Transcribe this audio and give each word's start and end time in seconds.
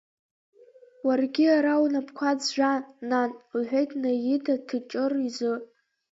Уаргьы 1.05 1.45
ара 1.57 1.73
унапқәа 1.83 2.29
ӡәӡәа, 2.39 2.71
нан,— 3.09 3.29
лҳәеит 3.59 3.91
Наида 4.01 4.55
Тыҷыр 4.67 5.13
изы. 5.27 5.53